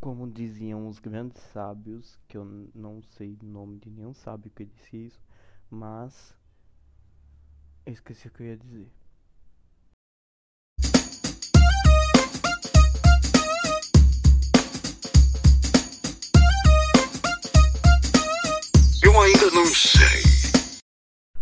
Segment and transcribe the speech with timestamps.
[0.00, 4.64] Como diziam os grandes sábios, que eu não sei o nome de nenhum sábio que
[4.64, 5.20] disse isso,
[5.68, 6.36] mas
[7.84, 8.88] eu esqueci o que eu ia dizer.
[19.02, 20.22] Eu ainda não sei.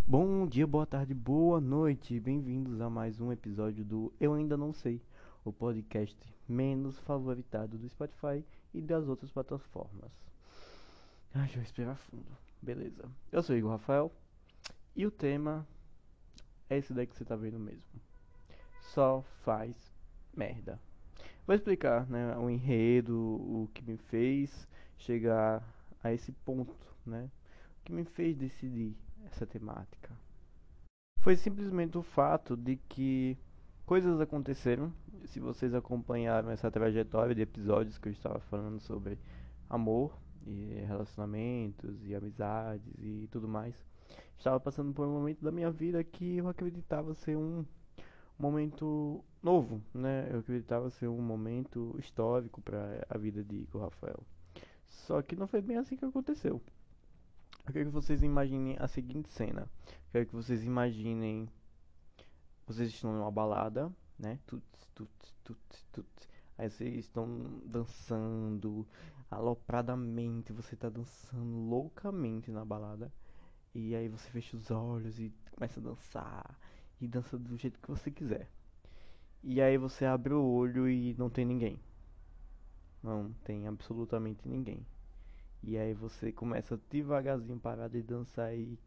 [0.07, 2.19] Bom dia, boa tarde, boa noite.
[2.19, 4.99] Bem-vindos a mais um episódio do Eu Ainda Não Sei,
[5.49, 6.17] o podcast
[6.47, 8.43] menos favoritado do Spotify
[8.73, 10.11] e das outras plataformas.
[11.33, 12.37] Ai, deixa eu respirar fundo.
[12.61, 13.09] Beleza.
[13.31, 14.11] Eu sou Igor Rafael
[14.95, 15.67] e o tema
[16.69, 18.01] é esse daí que você tá vendo mesmo.
[18.81, 19.75] Só faz
[20.35, 20.79] merda.
[21.45, 24.67] Vou explicar, né, o enredo, o que me fez
[24.97, 25.63] chegar
[26.03, 26.75] a esse ponto,
[27.05, 27.29] né?
[27.79, 30.11] O que me fez decidir essa temática.
[31.21, 33.37] Foi simplesmente o fato de que
[33.87, 34.93] coisas aconteceram.
[35.27, 39.17] Se vocês acompanharam essa trajetória de episódios que eu estava falando sobre
[39.69, 40.13] amor
[40.45, 43.73] e relacionamentos e amizades e tudo mais,
[44.37, 47.65] estava passando por um momento da minha vida que eu acreditava ser um
[48.37, 50.29] momento novo, né?
[50.31, 54.19] Eu acreditava ser um momento histórico para a vida de Igor Rafael.
[54.85, 56.61] Só que não foi bem assim que aconteceu.
[57.65, 59.61] Eu quero que vocês imaginem a seguinte cena.
[59.61, 61.49] Eu quero que vocês imaginem
[62.67, 64.39] vocês estão numa balada, né?
[64.45, 66.29] Tuts, tuts, tuts, tuts.
[66.57, 68.85] Aí vocês estão dançando
[69.31, 73.11] alopradamente, você tá dançando loucamente na balada.
[73.73, 76.59] E aí você fecha os olhos e começa a dançar.
[76.99, 78.49] E dança do jeito que você quiser.
[79.43, 81.79] E aí você abre o olho e não tem ninguém.
[83.01, 84.85] Não tem absolutamente ninguém.
[85.63, 88.77] E aí você começa devagarzinho parar de dançar e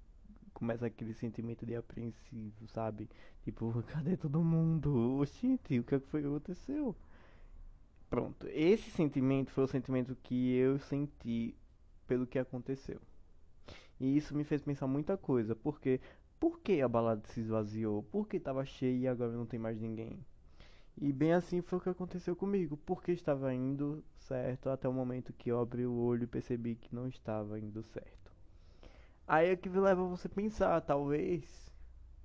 [0.55, 3.09] começa aquele sentimento de apreensivo, sabe?
[3.43, 5.19] Tipo, cadê todo mundo?
[5.21, 6.97] Oxente, o que é foi que aconteceu?
[8.09, 11.55] Pronto, esse sentimento foi o sentimento que eu senti
[12.07, 13.01] pelo que aconteceu.
[14.01, 16.01] E isso me fez pensar muita coisa, porque
[16.41, 18.03] por que a balada se esvaziou?
[18.03, 20.19] Por que estava cheia e agora não tem mais ninguém?
[21.01, 25.33] E bem assim foi o que aconteceu comigo, porque estava indo certo até o momento
[25.33, 28.20] que eu abri o olho e percebi que não estava indo certo.
[29.33, 31.73] Aí é que leva você a pensar, talvez,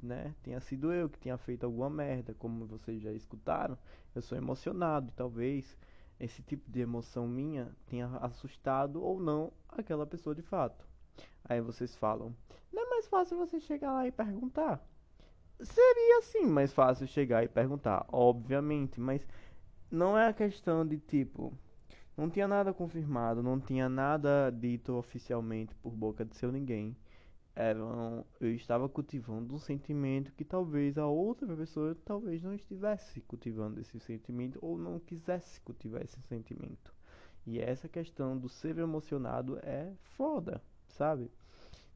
[0.01, 3.77] né, tenha sido eu que tenha feito alguma merda, como vocês já escutaram,
[4.15, 5.77] eu sou emocionado e talvez
[6.19, 10.83] esse tipo de emoção minha tenha assustado ou não aquela pessoa de fato.
[11.43, 12.35] Aí vocês falam,
[12.73, 14.83] não é mais fácil você chegar lá e perguntar?
[15.61, 19.27] Seria sim mais fácil chegar e perguntar, obviamente, mas
[19.91, 21.55] não é a questão de tipo,
[22.17, 26.95] não tinha nada confirmado, não tinha nada dito oficialmente por boca de seu ninguém.
[28.39, 33.99] Eu estava cultivando um sentimento que talvez a outra pessoa talvez não estivesse cultivando esse
[33.99, 36.93] sentimento ou não quisesse cultivar esse sentimento.
[37.45, 41.31] E essa questão do ser emocionado é foda, sabe?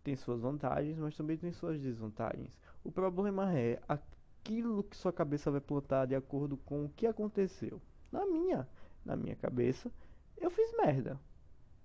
[0.03, 2.51] Tem suas vantagens, mas também tem suas desvantagens.
[2.83, 7.81] O problema é aquilo que sua cabeça vai plantar de acordo com o que aconteceu.
[8.11, 8.67] Na minha,
[9.03, 9.91] na minha cabeça,
[10.39, 11.19] eu fiz merda,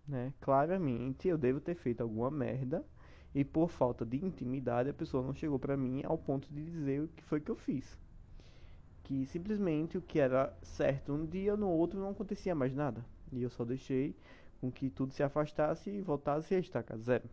[0.06, 0.32] né?
[0.41, 2.84] Claramente eu devo ter feito alguma merda
[3.34, 7.03] e por falta de intimidade a pessoa não chegou para mim ao ponto de dizer
[7.03, 7.98] o que foi que eu fiz.
[9.03, 13.04] Que simplesmente o que era certo um dia no outro não acontecia mais nada.
[13.32, 14.16] E eu só deixei
[14.60, 17.28] com que tudo se afastasse e voltasse a estacar zero.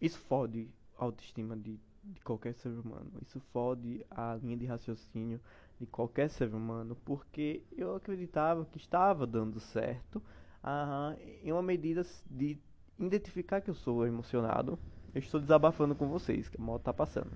[0.00, 0.68] Isso fode
[0.98, 3.12] a autoestima de, de qualquer ser humano.
[3.22, 5.40] Isso fode a linha de raciocínio
[5.82, 10.22] de qualquer ser humano, porque eu acreditava que estava dando certo
[10.62, 12.56] uh, em uma medida de
[13.00, 14.78] identificar que eu sou emocionado.
[15.12, 17.32] Eu estou desabafando com vocês, que a moto tá passando.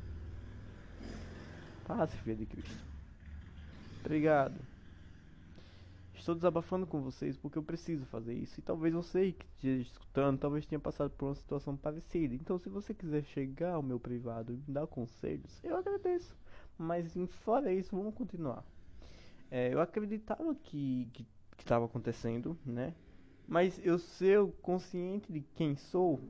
[1.84, 2.84] Passe, filha de Cristo.
[4.04, 4.60] Obrigado.
[6.14, 8.60] Estou desabafando com vocês porque eu preciso fazer isso.
[8.60, 12.32] E talvez você que esteja escutando, talvez tenha passado por uma situação parecida.
[12.34, 16.34] Então, se você quiser chegar ao meu privado e me dar conselhos, eu agradeço.
[16.78, 17.14] Mas,
[17.44, 18.64] fora isso, vamos continuar.
[19.50, 21.08] É, eu acreditava que
[21.58, 22.94] estava acontecendo, né?
[23.46, 26.20] Mas eu ser consciente de quem sou,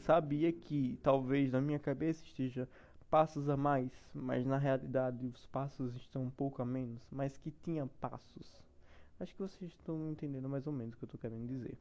[0.00, 2.68] sabia que talvez na minha cabeça esteja
[3.10, 7.50] passos a mais, mas na realidade os passos estão um pouco a menos, mas que
[7.50, 8.62] tinha passos.
[9.18, 11.76] Acho que vocês estão entendendo mais ou menos o que eu estou querendo dizer.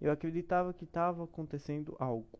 [0.00, 2.38] Eu acreditava que estava acontecendo algo,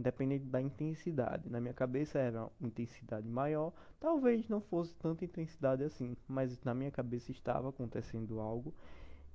[0.00, 1.48] independente da intensidade.
[1.48, 6.74] Na minha cabeça era uma intensidade maior, talvez não fosse tanta intensidade assim, mas na
[6.74, 8.74] minha cabeça estava acontecendo algo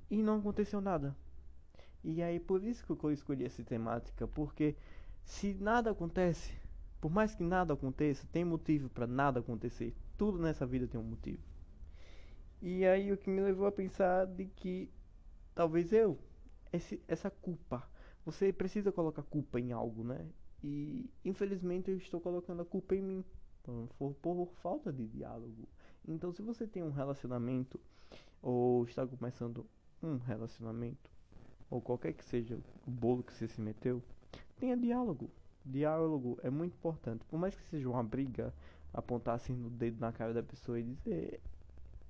[0.09, 1.15] e não aconteceu nada.
[2.03, 4.75] E aí por isso que eu escolhi essa temática, porque
[5.23, 6.53] se nada acontece,
[6.99, 9.95] por mais que nada aconteça, tem motivo para nada acontecer.
[10.17, 11.41] Tudo nessa vida tem um motivo.
[12.61, 14.89] E aí o que me levou a pensar de que
[15.53, 16.17] talvez eu,
[16.73, 17.87] esse, essa culpa,
[18.25, 20.25] você precisa colocar culpa em algo, né?
[20.65, 23.25] E infelizmente eu estou colocando a culpa em mim,
[23.99, 25.69] por, por falta de diálogo.
[26.07, 27.79] Então se você tem um relacionamento
[28.41, 29.63] ou está começando
[30.01, 31.11] um relacionamento
[31.69, 32.57] ou qualquer que seja
[32.87, 34.01] o bolo que você se meteu,
[34.57, 35.29] tenha diálogo.
[35.63, 37.23] Diálogo é muito importante.
[37.25, 38.51] Por mais que seja uma briga,
[38.91, 41.39] apontar assim no dedo na cara da pessoa e dizer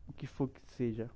[0.08, 1.10] o que for que seja.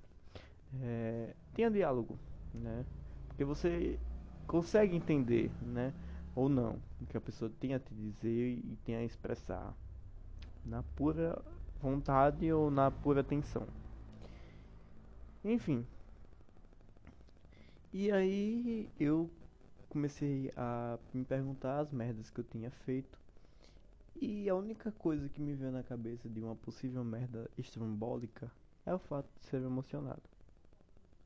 [0.82, 2.20] É, tenha diálogo,
[2.54, 2.86] né?
[3.30, 3.98] Porque você
[4.46, 5.94] consegue entender, né?
[6.36, 9.74] Ou não, o que a pessoa tem a te dizer e tem a expressar.
[10.66, 11.42] Na pura
[11.82, 13.68] vontade ou na pura tensão.
[15.44, 15.86] Enfim.
[17.92, 19.30] E aí eu
[19.90, 23.18] comecei a me perguntar as merdas que eu tinha feito.
[24.22, 28.52] E a única coisa que me veio na cabeça de uma possível merda estrombólica
[28.86, 30.22] é o fato de ser emocionado.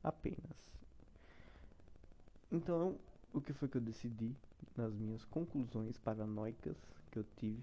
[0.02, 0.72] Apenas.
[2.52, 2.96] Então,
[3.32, 4.32] o que foi que eu decidi
[4.76, 6.76] nas minhas conclusões paranoicas
[7.10, 7.62] que eu tive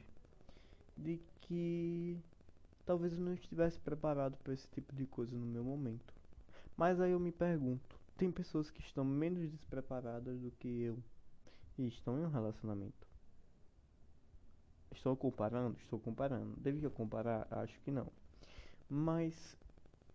[0.97, 2.17] de que
[2.85, 6.13] talvez eu não estivesse preparado para esse tipo de coisa no meu momento.
[6.77, 10.97] Mas aí eu me pergunto, tem pessoas que estão menos despreparadas do que eu
[11.77, 13.07] e estão em um relacionamento.
[14.91, 15.77] Estou comparando?
[15.79, 16.53] Estou comparando.
[16.57, 17.47] Devia comparar?
[17.49, 18.07] Acho que não.
[18.89, 19.57] Mas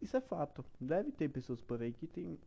[0.00, 0.64] isso é fato.
[0.80, 2.38] Deve ter pessoas por aí que tem,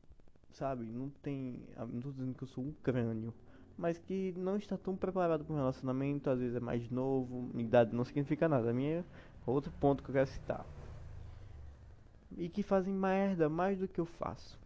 [0.52, 3.34] sabe, não tem, ah, não estou dizendo que eu sou um crânio,
[3.80, 7.96] mas que não está tão preparado para um relacionamento, às vezes é mais novo, idade
[7.96, 8.70] não significa nada.
[8.70, 9.06] A minha
[9.46, 10.66] outro ponto que eu quero citar.
[12.38, 14.60] E que fazem merda mais do que eu faço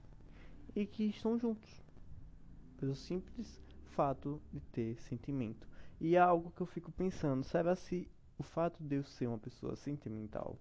[0.75, 1.69] e que estão juntos.
[2.77, 3.61] Pelo simples
[3.91, 5.67] fato de ter sentimento.
[6.01, 9.37] E é algo que eu fico pensando, será se o fato de eu ser uma
[9.37, 10.57] pessoa sentimental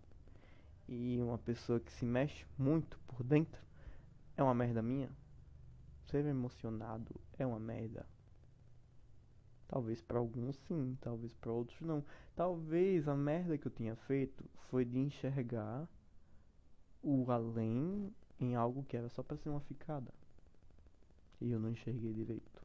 [0.86, 3.60] e uma pessoa que se mexe muito por dentro
[4.36, 5.10] é uma merda minha?
[6.04, 8.06] Ser emocionado é uma merda.
[9.72, 12.04] Talvez para alguns sim, talvez para outros não.
[12.36, 15.88] Talvez a merda que eu tinha feito foi de enxergar
[17.02, 20.12] o além em algo que era só para ser uma ficada.
[21.40, 22.62] E eu não enxerguei direito.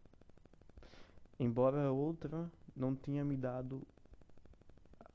[1.39, 3.81] Embora a outra não tinha me dado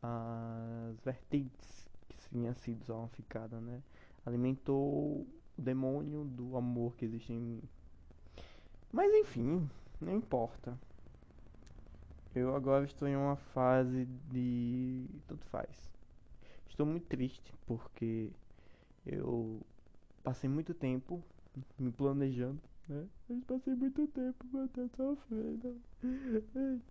[0.00, 3.82] as vertentes que tinha sido só uma ficada, né?
[4.24, 5.26] Alimentou o
[5.58, 7.62] demônio do amor que existe em mim.
[8.90, 9.68] Mas enfim,
[10.00, 10.74] não importa.
[12.34, 15.04] Eu agora estou em uma fase de.
[15.28, 15.90] Tudo faz.
[16.68, 18.30] Estou muito triste porque
[19.04, 19.60] eu
[20.22, 21.22] passei muito tempo
[21.78, 23.06] me planejando, né?
[23.28, 25.76] Eu passei muito tempo até sofrendo.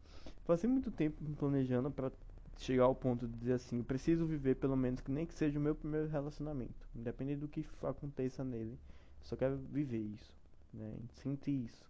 [0.45, 2.11] Passei muito tempo me planejando para
[2.57, 5.57] chegar ao ponto de dizer assim, eu preciso viver pelo menos que nem que seja
[5.57, 8.77] o meu primeiro relacionamento, independente do que aconteça nele.
[9.23, 10.35] Só quero viver isso,
[10.73, 10.93] né?
[11.13, 11.89] Sentir isso.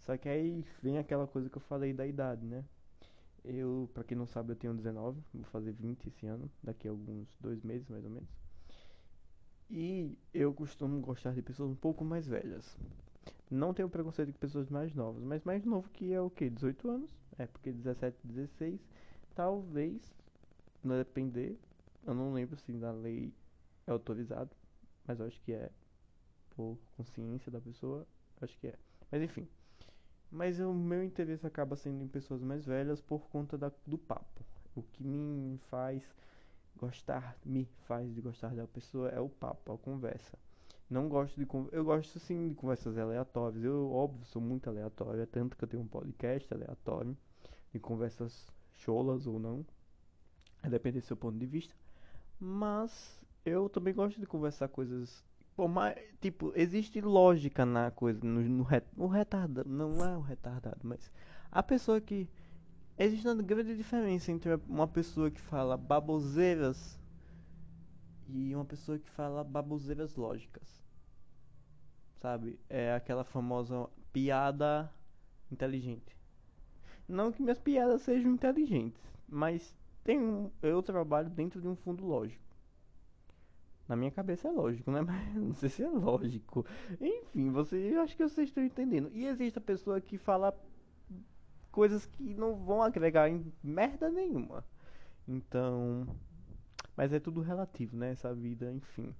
[0.00, 2.64] Só que aí vem aquela coisa que eu falei da idade, né?
[3.46, 6.90] Eu, pra quem não sabe, eu tenho 19, vou fazer 20 esse ano, daqui a
[6.90, 8.28] alguns dois meses mais ou menos.
[9.70, 12.76] E eu costumo gostar de pessoas um pouco mais velhas.
[13.48, 16.50] Não tenho preconceito com pessoas mais novas, mas mais novo que é o que?
[16.50, 17.10] 18 anos?
[17.38, 18.80] É, porque 17, 16,
[19.34, 20.12] talvez,
[20.82, 21.56] não depender,
[22.04, 23.32] eu não lembro se na lei
[23.86, 24.50] é autorizado,
[25.06, 25.70] mas eu acho que é
[26.50, 28.06] por consciência da pessoa,
[28.40, 28.74] acho que é.
[29.10, 29.46] Mas enfim.
[30.30, 34.44] Mas o meu interesse acaba sendo em pessoas mais velhas por conta da, do papo.
[34.74, 36.02] O que me faz
[36.76, 40.38] gostar, me faz de gostar da pessoa é o papo, a conversa.
[40.88, 43.64] Não gosto de eu gosto sim de conversas aleatórias.
[43.64, 47.16] Eu óbvio sou muito aleatório, é tanto que eu tenho um podcast aleatório
[47.72, 49.66] de conversas cholas ou não.
[50.62, 51.74] Depender do seu ponto de vista.
[52.38, 55.24] Mas eu também gosto de conversar coisas
[56.20, 61.10] Tipo, existe lógica na coisa, no, no retardado, não é o retardado, mas
[61.50, 62.28] a pessoa que.
[62.98, 66.98] Existe uma grande diferença entre uma pessoa que fala baboseiras
[68.26, 70.82] e uma pessoa que fala baboseiras lógicas.
[72.22, 72.58] Sabe?
[72.70, 74.90] É aquela famosa piada
[75.52, 76.16] inteligente.
[77.06, 82.06] Não que minhas piadas sejam inteligentes, mas tem um, eu trabalho dentro de um fundo
[82.06, 82.45] lógico.
[83.88, 85.00] Na minha cabeça é lógico, né?
[85.06, 86.66] Mas não sei se é lógico.
[87.00, 89.10] Enfim, você, eu acho que vocês estão entendendo.
[89.12, 90.56] E existe a pessoa que fala
[91.70, 94.64] coisas que não vão agregar em merda nenhuma.
[95.28, 96.06] Então,
[96.96, 98.12] mas é tudo relativo, né?
[98.12, 99.14] Essa vida, enfim.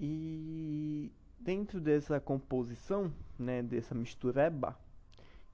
[0.00, 4.78] E dentro dessa composição, né, dessa mistureba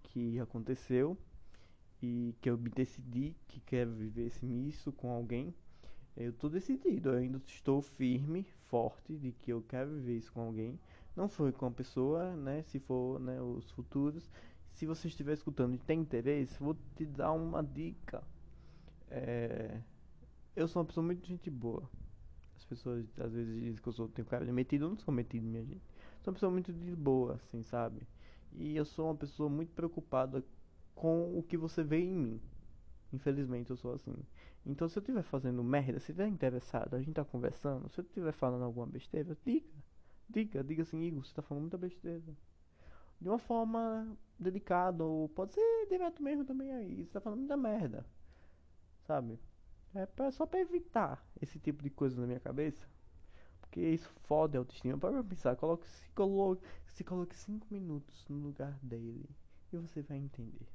[0.05, 1.17] que aconteceu
[2.03, 5.53] e que eu me decidi que quero viver esse misto com alguém,
[6.21, 10.43] eu tô decidido, eu ainda estou firme, forte de que eu quero viver isso com
[10.43, 10.79] alguém.
[11.17, 12.63] Não foi com a pessoa, né?
[12.63, 14.31] Se for, né, os futuros.
[14.73, 18.23] Se você estiver escutando e tem interesse, vou te dar uma dica.
[19.11, 19.81] É,
[20.55, 21.89] eu sou uma pessoa muito gente boa.
[22.57, 25.13] As pessoas às vezes dizem que eu sou, tenho cara de metido, eu não sou
[25.13, 25.83] metido, minha gente.
[26.23, 28.03] Sou uma pessoa muito de boa, assim, sabe?
[28.53, 30.45] E eu sou uma pessoa muito preocupada
[30.95, 32.41] com o que você vê em mim.
[33.13, 34.15] Infelizmente eu sou assim.
[34.65, 38.05] Então se eu estiver fazendo merda, se estiver interessado, a gente tá conversando, se eu
[38.05, 39.69] estiver falando alguma besteira, diga.
[40.29, 42.23] Diga, diga assim, Igor, você tá falando muita besteira.
[43.21, 47.05] De uma forma delicada, ou pode ser direto mesmo também aí.
[47.05, 48.07] Você tá falando muita merda.
[49.07, 49.39] Sabe?
[49.95, 52.89] É pra, só pra evitar esse tipo de coisa na minha cabeça.
[53.61, 54.97] Porque isso fode a autoestima.
[54.97, 59.29] Para pensar, coloque, se, coloque, se coloque 5 minutos no lugar dele.
[59.73, 60.69] E você vai entender.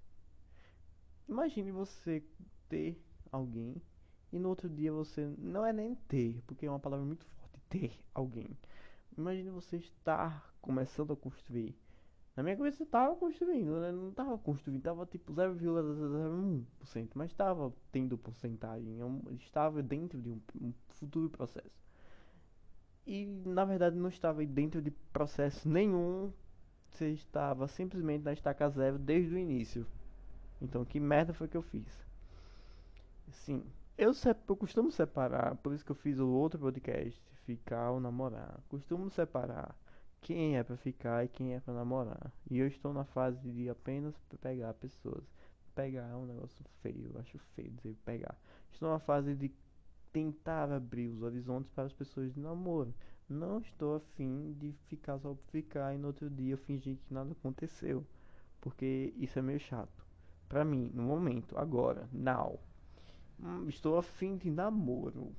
[1.28, 2.24] Imagine você
[2.68, 3.02] ter
[3.32, 3.82] alguém
[4.32, 5.26] e no outro dia você.
[5.38, 7.60] Não é nem ter, porque é uma palavra muito forte.
[7.70, 8.50] Ter alguém.
[9.18, 11.76] Imagine você estar começando a construir.
[12.36, 13.94] Na minha cabeça eu tava construindo, né?
[13.94, 20.42] Não tava construindo, tava tipo 0,01%, mas estava tendo porcentagem, eu estava dentro de um,
[20.62, 21.72] um, futuro processo.
[23.08, 26.34] E na verdade não estava dentro de processo nenhum,
[26.90, 29.88] você estava simplesmente na estaca zero desde o início.
[30.62, 32.05] Então que merda foi que eu fiz?
[33.30, 33.64] Sim,
[33.98, 34.12] eu,
[34.48, 38.60] eu costumo separar, por isso que eu fiz o outro podcast, ficar ou namorar.
[38.68, 39.76] Costumo separar
[40.22, 42.32] quem é para ficar e quem é para namorar.
[42.50, 45.24] E eu estou na fase de apenas pegar pessoas.
[45.74, 48.36] Pegar é um negócio feio, eu acho feio dizer pegar.
[48.72, 49.52] Estou na fase de
[50.12, 52.94] tentar abrir os horizontes para as pessoas de namoro.
[53.30, 57.32] Não estou afim de ficar só por ficar e no outro dia fingir que nada
[57.32, 58.06] aconteceu.
[58.62, 60.06] Porque isso é meio chato.
[60.48, 62.60] Pra mim, no momento, agora, now.
[63.42, 65.32] Hum, estou afim de namoro.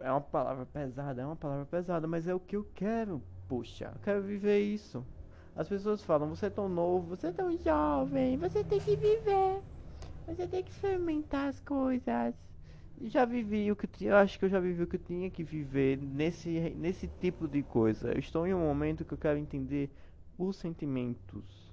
[0.00, 3.22] É uma palavra pesada, é uma palavra pesada, mas é o que eu quero.
[3.48, 5.04] Puxa, eu quero viver isso.
[5.54, 9.62] As pessoas falam, você é tão novo, você é tão jovem, você tem que viver.
[10.26, 12.34] Você tem que experimentar as coisas.
[13.02, 15.42] Já vivi o que eu acho que eu já vivi o que eu tinha que
[15.42, 18.12] viver nesse nesse tipo de coisa.
[18.12, 19.90] Eu estou em um momento que eu quero entender
[20.38, 21.63] os sentimentos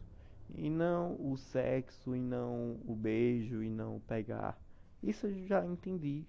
[0.55, 4.59] e não o sexo e não o beijo e não o pegar.
[5.01, 6.25] Isso eu já entendi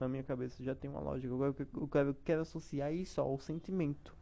[0.00, 1.32] na minha cabeça já tem uma lógica.
[1.32, 4.16] Agora eu quero, eu quero associar isso ao sentimento.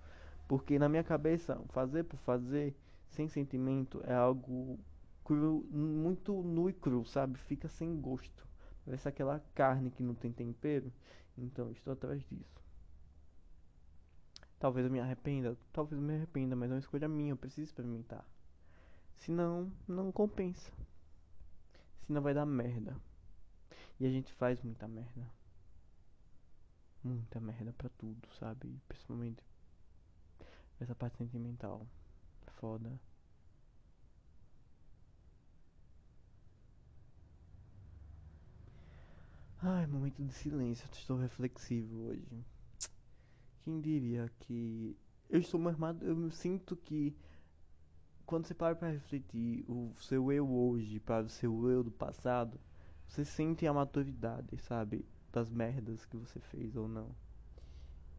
[0.49, 2.75] Porque na minha cabeça, fazer por fazer
[3.09, 4.79] sem sentimento é algo
[5.25, 7.39] cru, muito nu e cru, sabe?
[7.39, 8.47] Fica sem gosto.
[8.85, 10.93] Parece aquela carne que não tem tempero.
[11.37, 12.57] Então, estou atrás disso.
[14.59, 17.69] Talvez eu me arrependa, talvez eu me arrependa, mas é uma escolha minha, eu preciso
[17.69, 18.25] experimentar.
[19.17, 20.73] Senão, não compensa.
[22.07, 22.97] Senão vai dar merda.
[23.99, 25.27] E a gente faz muita merda
[27.07, 28.81] muita merda pra tudo, sabe?
[28.89, 29.43] Principalmente
[30.81, 31.87] essa parte sentimental.
[32.59, 33.01] Foda.
[39.63, 42.45] Ai, momento de silêncio, estou reflexivo hoje.
[43.63, 44.97] Quem diria que
[45.29, 47.17] eu estou armado, eu me sinto que
[48.27, 52.59] quando você para para refletir o seu eu hoje para o seu eu do passado,
[53.09, 55.05] você sente a maturidade, sabe?
[55.37, 57.15] das merdas que você fez ou não.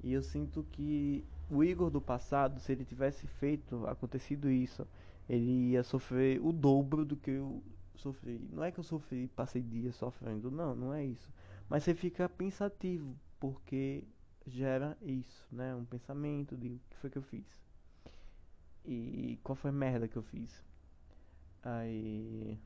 [0.04, 4.88] E eu sinto que o Igor do passado, se ele tivesse feito, acontecido isso,
[5.28, 7.64] ele ia sofrer o dobro do que eu
[7.96, 8.40] sofri.
[8.54, 11.34] Não é que eu sofri, passei dias sofrendo, não, não é isso.
[11.68, 14.04] Mas você fica pensativo, porque
[14.46, 15.74] gera isso, né?
[15.76, 17.67] Um pensamento de o que foi que eu fiz.
[18.86, 20.64] E qual foi a merda que eu fiz.
[21.64, 22.58] Aí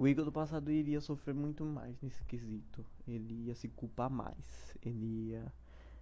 [0.00, 2.82] o Igor do passado iria sofrer muito mais nesse quesito.
[3.06, 4.74] Ele ia se culpar mais.
[4.82, 5.52] Ele ia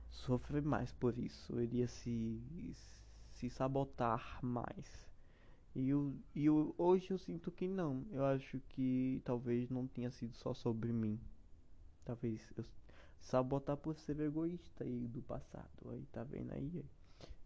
[0.08, 1.58] sofrer mais por isso.
[1.58, 2.40] Ele ia se,
[3.32, 5.08] se sabotar mais.
[5.74, 8.06] E, eu, e eu, hoje eu sinto que não.
[8.12, 11.18] Eu acho que talvez não tenha sido só sobre mim.
[12.04, 12.64] Talvez eu
[13.20, 15.90] sabotar por ser egoísta aí do passado.
[15.90, 16.84] Aí tá vendo aí?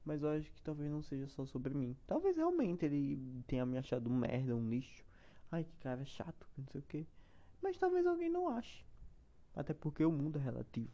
[0.04, 1.96] Mas eu acho que talvez não seja só sobre mim.
[2.06, 5.04] Talvez realmente ele tenha me achado um merda, um lixo.
[5.50, 7.06] Ai, que cara chato, não sei o que.
[7.62, 8.84] Mas talvez alguém não ache.
[9.54, 10.90] Até porque o mundo é relativo.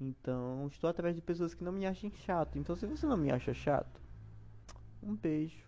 [0.00, 2.58] Então, estou atrás de pessoas que não me achem chato.
[2.58, 4.00] Então, se você não me acha chato,
[5.02, 5.64] um beijo.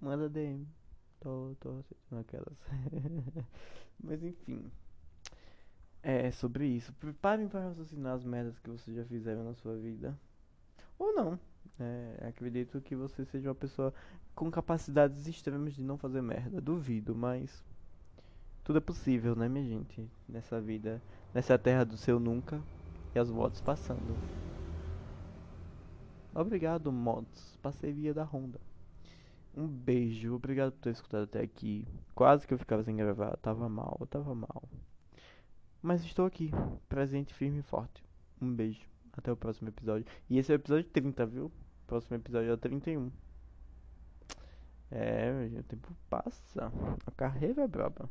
[0.00, 0.66] Manda DM.
[1.20, 2.58] Tô, tô aceitando aquelas.
[3.98, 4.70] Mas enfim.
[6.02, 6.92] É sobre isso.
[6.94, 10.16] Preparem para raciocinar as merdas que vocês já fizeram na sua vida.
[10.98, 11.38] Ou não.
[11.78, 13.92] É, acredito que você seja uma pessoa
[14.34, 16.60] com capacidades extremas de não fazer merda.
[16.60, 17.64] Duvido, mas
[18.64, 20.10] Tudo é possível, né, minha gente?
[20.28, 22.62] Nessa vida, nessa terra do seu nunca
[23.14, 24.20] e as motos passando.
[26.34, 28.60] Obrigado, motos, parceria da Honda.
[29.54, 31.86] Um beijo, obrigado por ter escutado até aqui.
[32.14, 34.68] Quase que eu ficava sem gravar, tava mal, tava mal.
[35.80, 36.50] Mas estou aqui,
[36.88, 38.04] presente, firme e forte.
[38.40, 38.86] Um beijo,
[39.16, 40.06] até o próximo episódio.
[40.28, 41.52] E esse é o episódio 30, viu?
[41.86, 43.10] Próximo episódio é o 31.
[44.90, 46.72] É, o tempo passa.
[47.06, 48.08] A carreira é braba.